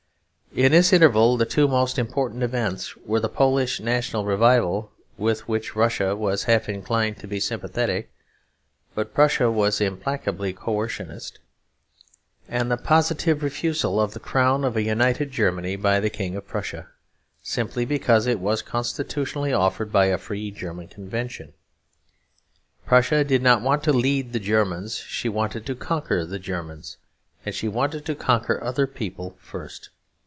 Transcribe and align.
In 0.53 0.73
this 0.73 0.91
interval 0.91 1.37
the 1.37 1.45
two 1.45 1.65
most 1.65 1.97
important 1.97 2.43
events 2.43 2.97
were 2.97 3.21
the 3.21 3.29
Polish 3.29 3.79
national 3.79 4.25
revival, 4.25 4.91
with 5.17 5.47
which 5.47 5.77
Russia 5.77 6.13
was 6.13 6.43
half 6.43 6.67
inclined 6.67 7.15
to 7.19 7.27
be 7.27 7.39
sympathetic, 7.39 8.11
but 8.93 9.13
Prussia 9.13 9.49
was 9.49 9.79
implacably 9.79 10.51
coercionist; 10.53 11.39
and 12.49 12.69
the 12.69 12.75
positive 12.75 13.43
refusal 13.43 13.97
of 13.97 14.11
the 14.13 14.19
crown 14.19 14.65
of 14.65 14.75
a 14.75 14.81
united 14.81 15.31
Germany 15.31 15.77
by 15.77 16.01
the 16.01 16.09
King 16.09 16.35
of 16.35 16.49
Prussia, 16.49 16.89
simply 17.41 17.85
because 17.85 18.27
it 18.27 18.39
was 18.41 18.61
constitutionally 18.61 19.53
offered 19.53 19.89
by 19.89 20.07
a 20.07 20.17
free 20.17 20.51
German 20.51 20.89
Convention. 20.89 21.53
Prussia 22.85 23.23
did 23.23 23.41
not 23.41 23.61
want 23.61 23.85
to 23.85 23.93
lead 23.93 24.33
the 24.33 24.39
Germans: 24.39 24.95
she 24.97 25.29
wanted 25.29 25.65
to 25.65 25.75
conquer 25.75 26.25
the 26.25 26.39
Germans. 26.39 26.97
And 27.45 27.55
she 27.55 27.69
wanted 27.69 28.05
to 28.07 28.15
conquer 28.15 28.61
other 28.61 28.85
people 28.85 29.37
first. 29.39 29.91